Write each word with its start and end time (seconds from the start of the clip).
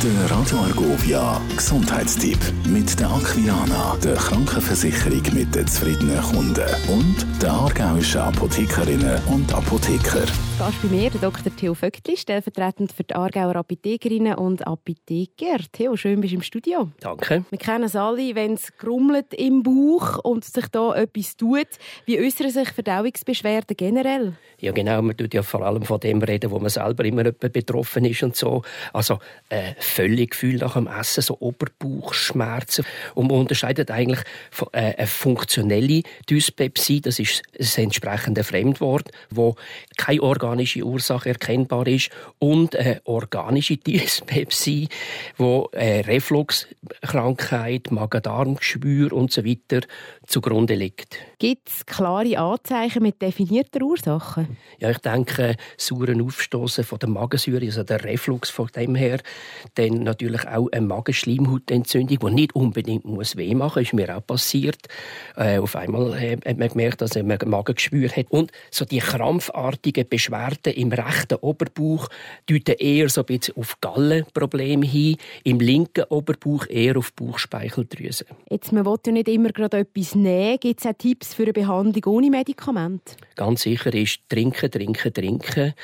Der 0.00 0.30
Radio 0.30 0.58
Argovia 0.58 1.40
Gesundheitstipp 1.56 2.38
mit 2.68 3.00
der 3.00 3.10
Aquilana, 3.10 3.96
der 3.96 4.14
Krankenversicherung 4.14 5.22
mit 5.34 5.52
den 5.52 5.66
zufriedenen 5.66 6.22
Kunden 6.22 6.68
und 6.86 7.26
der 7.42 7.50
aargauischen 7.50 8.20
Apothekerinnen 8.20 9.20
und 9.26 9.52
Apotheker. 9.52 10.24
Gast 10.58 10.82
bei 10.82 10.88
mir, 10.88 11.10
der 11.10 11.20
Dr. 11.20 11.54
Theo 11.54 11.74
Vöckli, 11.74 12.16
stellvertretend 12.16 12.92
für 12.92 13.02
die 13.02 13.14
Aargauer 13.14 13.56
Apothekerinnen 13.56 14.34
und 14.34 14.66
Apotheker. 14.66 15.58
Theo, 15.72 15.96
schön 15.96 16.20
bist 16.20 16.32
du 16.32 16.36
im 16.36 16.42
Studio. 16.42 16.90
Danke. 17.00 17.44
Wir 17.50 17.58
kennen 17.58 17.84
es 17.84 17.96
alle, 17.96 18.34
wenn 18.36 18.54
es 18.54 18.76
grummelt 18.76 19.34
im 19.34 19.62
Bauch 19.62 20.18
und 20.18 20.44
sich 20.44 20.66
da 20.68 20.94
etwas 20.94 21.36
tut. 21.36 21.68
Wie 22.06 22.18
äußern 22.18 22.50
sich 22.50 22.68
Verdauungsbeschwerden 22.70 23.76
generell? 23.76 24.34
Ja 24.60 24.72
genau, 24.72 25.00
man 25.02 25.16
tut 25.16 25.32
ja 25.34 25.44
vor 25.44 25.62
allem 25.62 25.82
von 25.82 26.00
dem 26.00 26.20
reden, 26.20 26.50
wo 26.50 26.58
man 26.58 26.70
selber 26.70 27.04
immer 27.04 27.22
betroffen 27.30 28.04
ist 28.04 28.24
und 28.24 28.34
so. 28.34 28.62
Also 28.92 29.20
äh, 29.48 29.74
Völlegefühl 29.88 30.56
nach 30.56 30.74
dem 30.74 30.86
Essen, 30.86 31.22
so 31.22 31.36
Oberbauchschmerzen. 31.40 32.84
Und 33.14 33.28
man 33.28 33.38
unterscheidet 33.40 33.90
eigentlich 33.90 34.20
von, 34.50 34.68
äh, 34.72 34.94
eine 34.96 35.06
funktionelle 35.06 36.02
Dyspepsie, 36.28 37.00
das 37.00 37.18
ist 37.18 37.42
das 37.56 37.78
entsprechende 37.78 38.44
Fremdwort, 38.44 39.10
wo 39.30 39.56
keine 39.96 40.22
organische 40.22 40.82
Ursache 40.82 41.30
erkennbar 41.30 41.86
ist, 41.86 42.10
und 42.38 42.76
eine 42.76 43.00
organische 43.04 43.76
Dyspepsie, 43.88 44.88
wo 45.36 45.68
äh, 45.72 46.00
Refluxkrankheit, 46.00 47.90
Magen-Darm-Geschwür 47.90 49.12
und 49.12 49.32
so 49.32 49.44
weiter 49.44 49.86
zugrunde 50.26 50.74
liegt. 50.74 51.16
Gibt 51.38 51.68
es 51.68 51.86
klare 51.86 52.38
Anzeichen 52.38 53.02
mit 53.02 53.22
definierten 53.22 53.82
Ursachen? 53.82 54.56
Ja, 54.78 54.90
ich 54.90 54.98
denke, 54.98 55.56
sauren 55.76 56.20
Aufstoßen 56.22 56.84
von 56.84 56.98
der 56.98 57.08
Magensäure, 57.08 57.64
also 57.64 57.82
der 57.82 58.04
Reflux 58.04 58.50
von 58.50 58.68
dem 58.74 58.94
her, 58.94 59.20
dann 59.78 60.02
natürlich 60.02 60.46
auch 60.46 60.68
eine 60.72 60.86
Magenschleimhautentzündung, 60.86 62.18
die 62.18 62.34
nicht 62.34 62.54
unbedingt 62.54 63.04
muss 63.04 63.36
weh 63.36 63.54
machen, 63.54 63.82
ist 63.82 63.92
mir 63.92 64.16
auch 64.16 64.26
passiert. 64.26 64.88
Äh, 65.36 65.58
auf 65.58 65.76
einmal 65.76 66.14
äh, 66.14 66.36
hat 66.44 66.58
man 66.58 66.68
gemerkt, 66.68 67.00
dass 67.00 67.14
man 67.14 67.38
Magengeschwür 67.46 68.08
hat 68.08 68.30
und 68.30 68.50
so 68.70 68.84
die 68.84 68.98
krampfartigen 68.98 70.08
Beschwerden 70.08 70.72
im 70.74 70.90
rechten 70.92 71.36
Oberbauch 71.36 72.08
deuten 72.46 72.74
eher 72.78 73.08
so 73.08 73.22
ein 73.22 73.26
bisschen 73.26 73.56
auf 73.56 73.80
Gallenprobleme 73.80 74.84
hin, 74.84 75.16
im 75.44 75.60
linken 75.60 76.04
Oberbauch 76.08 76.66
eher 76.68 76.96
auf 76.96 77.12
Bauchspeicheldrüse. 77.12 78.24
Jetzt, 78.50 78.72
man 78.72 78.84
will 78.84 78.96
ja 79.06 79.12
nicht 79.12 79.28
immer 79.28 79.50
gerade 79.50 79.78
etwas 79.78 80.14
nehmen. 80.14 80.58
Gibt 80.58 80.80
es 80.80 80.86
auch 80.86 80.92
Tipps 80.98 81.34
für 81.34 81.44
eine 81.44 81.52
Behandlung 81.52 82.14
ohne 82.14 82.30
Medikament? 82.30 83.16
Ganz 83.36 83.62
sicher 83.62 83.94
ist 83.94 84.20
trinken, 84.28 84.70
trinken, 84.70 85.14
trinken. 85.14 85.74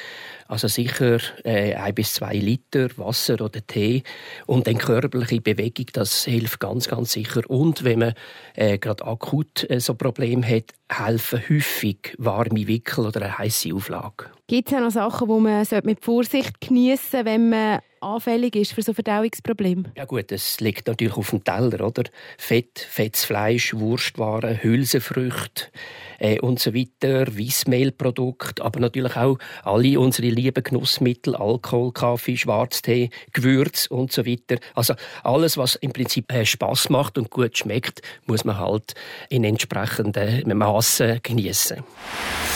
Also 0.47 0.69
sicher 0.69 1.19
äh, 1.45 1.75
ein 1.75 1.95
bis 1.95 2.15
zwei 2.15 2.35
Liter 2.35 2.89
Wasser 2.97 3.41
oder 3.41 3.67
Tee 3.67 4.03
und 4.47 4.67
dann 4.67 4.79
körperliche 4.79 5.41
Bewegung, 5.41 5.87
das 5.93 6.25
hilft 6.25 6.61
ganz, 6.61 6.89
ganz 6.89 7.13
sicher. 7.13 7.43
Und 7.49 7.85
wenn 7.85 8.01
man 8.01 8.15
äh, 8.55 8.79
gerade 8.79 9.05
akut 9.07 9.69
äh, 9.71 9.81
so 9.81 9.95
Problem 9.95 10.45
hat, 10.45 10.73
helfen 10.91 11.43
häufig 11.49 12.15
warme 12.19 12.67
Wickel 12.67 13.07
oder 13.07 13.23
eine 13.23 13.39
heiße 13.39 13.75
Auflage. 13.75 14.27
Gibt 14.47 14.71
es 14.71 14.79
noch 14.79 14.91
Sachen, 14.91 15.29
die 15.29 15.41
man 15.41 15.67
mit 15.85 16.05
Vorsicht 16.05 16.61
genießen 16.61 17.11
sollte, 17.11 17.27
wenn 17.27 17.49
man 17.49 17.81
anfällig 18.05 18.55
ist 18.57 18.73
für 18.73 18.83
so 18.83 18.93
Verdauungsprobleme? 18.93 19.85
Ja 19.97 20.05
gut, 20.05 20.31
es 20.31 20.61
liegt 20.61 20.87
natürlich 20.87 21.17
auf 21.17 21.31
dem 21.31 21.43
Teller, 21.43 21.87
oder? 21.87 22.05
Fett, 22.39 22.79
fettes 22.79 23.25
Fleisch, 23.25 23.75
Wurstwaren, 23.75 24.63
Hülsenfrüchte 24.63 25.65
äh, 26.19 26.39
und 26.41 26.61
so 26.61 26.75
weiter, 26.75 27.27
Weissmehlprodukte, 27.37 28.63
aber 28.63 28.81
natürlich 28.81 29.17
auch 29.17 29.39
alle 29.63 29.99
unsere 29.99 30.29
lieben 30.29 30.63
Genussmittel, 30.63 31.35
Alkohol, 31.35 31.93
Kaffee, 31.93 32.37
Schwarztee, 32.37 33.11
Gewürz 33.33 33.87
und 33.87 34.13
so 34.13 34.27
weiter. 34.27 34.57
Also 34.75 34.95
alles, 35.23 35.57
was 35.57 35.75
im 35.77 35.93
Prinzip 35.93 36.33
äh, 36.33 36.45
Spaß 36.45 36.91
macht 36.91 37.19
und 37.19 37.31
gut 37.31 37.59
schmeckt, 37.59 38.03
muss 38.27 38.45
man 38.45 38.59
halt 38.59 38.95
in 39.29 39.45
entsprechenden 39.45 40.57
Massen 40.57 41.21
genießen. 41.23 41.83